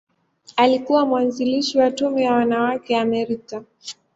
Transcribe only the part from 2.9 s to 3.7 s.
ya Amerika